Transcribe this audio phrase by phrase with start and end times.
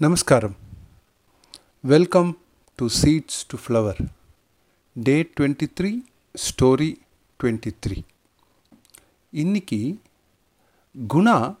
[0.00, 0.54] நமஸ்காரம்.
[1.80, 2.38] Welcome
[2.78, 3.98] to seeds to flower
[4.96, 5.90] day twenty three
[6.34, 6.96] story
[7.40, 8.04] twenty three
[9.32, 9.98] இன்னைக்கு
[11.08, 11.54] குணா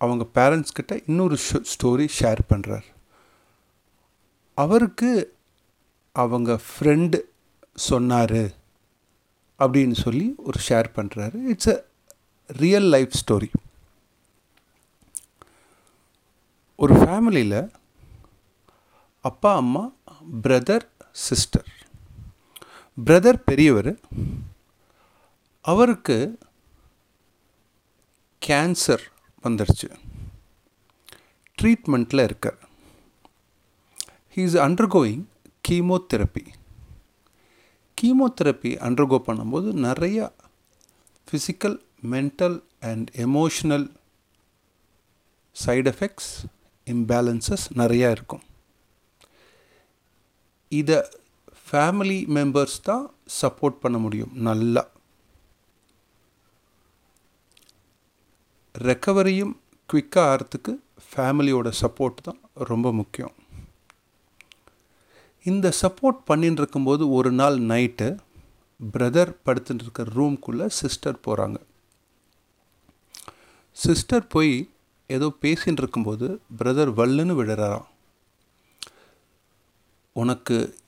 [0.00, 1.38] அவங்க parents கிட்ட இன்னொரு
[1.74, 2.86] ஸ்டோரி ஷேர் பண்ணுறார்
[4.58, 5.36] அவருக்கு
[6.12, 7.20] அவங்க ஃப்ரெண்டு
[7.74, 8.42] சொன்னார்
[9.58, 11.84] அப்படின்னு சொல்லி ஒரு ஷேர் பண்ணுறாரு it's a
[12.46, 13.50] real life story
[16.76, 17.70] ஒரு ஃபேமிலியில்
[19.20, 19.92] அப்பா அம்மா
[20.42, 21.68] பிரதர் சிஸ்டர்
[23.04, 23.98] பிரதர் பெரியவர்
[25.60, 26.38] அவருக்கு
[28.46, 29.04] கேன்சர்
[29.42, 29.88] வந்துடுச்சு
[31.62, 32.58] ட்ரீட்மெண்ட்டில் இருக்கார்.
[34.36, 35.24] He is undergoing
[35.68, 36.44] chemotherapy
[38.02, 40.32] chemotherapy undergo பண்ணும்போது நிறையா
[41.28, 43.90] physical mental and emotional
[45.66, 46.46] side effects
[46.86, 48.44] imbalances நிறையா இருக்கும்.
[50.80, 50.98] இதை
[51.66, 53.04] ஃபேமிலி மெம்பர்ஸ் தான்
[53.40, 54.82] சப்போர்ட் பண்ண முடியும் நல்லா.
[58.74, 59.54] ரெக்கவரியும்
[59.88, 60.72] குவிக்காக ஆகிறதுக்கு
[61.08, 63.34] ஃபேமிலியோட சப்போர்ட் தான் ரொம்ப முக்கியம்.
[65.50, 68.08] இந்த சப்போர்ட் பண்ணின்னு இருக்கும்போது ஒரு நாள் நைட்டு
[68.80, 71.58] பிரதர் படுத்துட்டு இருக்க ரூம்குள்ளே சிஸ்டர் போகிறாங்க
[73.76, 74.54] சிஸ்டர் போய்
[75.06, 77.88] ஏதோ பேசின்னு இருக்கும்போது பிரதர் வல்லுன்னு விடுறாராம்
[80.12, 80.78] உனக்கு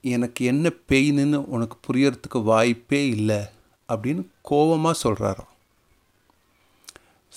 [0.00, 3.40] எனக்கு என்ன பெயின்னு உனக்கு புரியறதுக்கு வாய்ப்பே இல்லை
[3.88, 5.52] அப்படின்னு கோபமாக சொல்கிறாராம்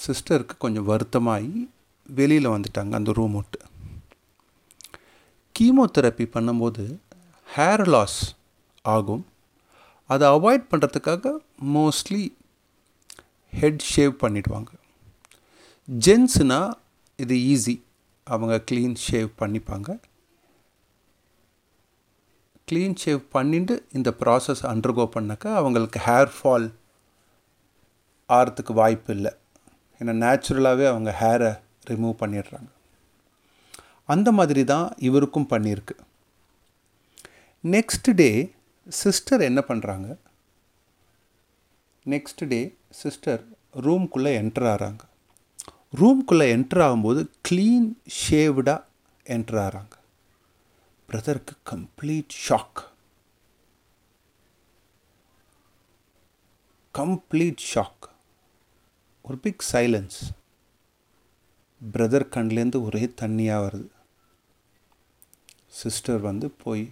[0.07, 1.69] சிஸ்டருக்கு கொஞ்சம் வருத்தமாகி
[2.05, 3.59] வெளியில் வந்துட்டாங்க அந்த ரூம் விட்டு.
[5.55, 6.99] கீமோதெரப்பி பண்ணும்போது
[7.55, 8.35] ஹேர் லாஸ்
[8.81, 9.25] ஆகும்.
[10.07, 11.33] அதை அவாய்ட் பண்ணுறதுக்காக
[11.75, 12.23] மோஸ்ட்லி
[13.51, 14.71] ஹெட் ஷேவ் பண்ணிடுவாங்க.
[15.89, 16.71] ஜென்ஸுனால்
[17.15, 17.81] இது ஈஸி
[18.23, 19.99] அவங்க க்ளீன் ஷேவ் பண்ணிப்பாங்க.
[22.71, 26.67] க்ளீன் ஷேவ் பண்ணிட்டு இந்த ப்ராசஸ் அண்டர்கோ பண்ணாக்கா அவங்களுக்கு ஹேர் ஃபால்
[28.29, 29.31] ஆறத்துக்கு வாய்ப்பு இல்லை.
[29.99, 31.51] ஏன்னா நேச்சுரலாகவே அவங்க ஹேரை
[31.89, 32.69] ரிமூவ் பண்ணிடுறாங்க.
[34.05, 35.95] அந்த மாதிரி தான் இவருக்கும் பண்ணியிருக்கு
[37.63, 38.53] நெக்ஸ்ட் டே
[38.89, 40.17] சிஸ்டர் என்ன பண்ணுறாங்க
[42.05, 43.43] நெக்ஸ்ட் டே சிஸ்டர்
[43.85, 45.03] ரூம்குள்ளே என்டர் ஆகிறாங்க
[45.93, 47.87] ரூம்குள்ளே என்ட்ரு ஆகும்போது க்ளீன்
[48.19, 48.85] ஷேவ்டாக
[49.35, 49.95] என்ட்ரு ஆகிறாங்க
[51.09, 52.81] பிரதருக்கு கம்ப்ளீட் ஷாக்
[56.95, 58.05] கம்ப்ளீட் ஷாக்
[59.21, 60.19] ஒரு பிக் சைலன்ஸ்
[61.81, 63.89] பிரதர் கண்லேருந்து ஒரே தண்ணியாக வருது.
[65.81, 66.83] சிஸ்டர் வந்து போய்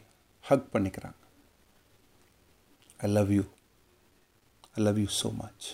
[0.46, 1.22] ஹக் பண்ணிக்கிறாங்க.
[2.98, 3.44] I love you
[4.76, 5.68] I love you so much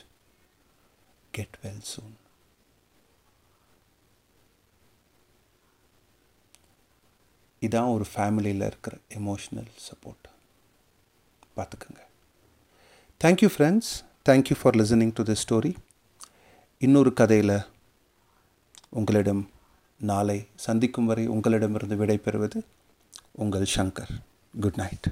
[1.31, 2.16] get well soon
[7.63, 10.25] இதான் ஒரு ஃபேமிலியில் இருக்கிற எமோஷ்னல் சப்போர்ட்
[11.57, 12.01] பார்த்துக்கோங்க.
[13.24, 13.91] Thank you friends
[14.29, 15.74] thank you for listening to the story
[16.79, 17.57] இன்னொரு கதையில்
[18.90, 19.50] உங்களிடம்
[20.00, 22.59] நாளை சந்திக்கும் வரை உங்களிடமிருந்து விடைபெறுவது
[23.31, 24.13] உங்கள் சங்கர்.
[24.62, 25.07] Good night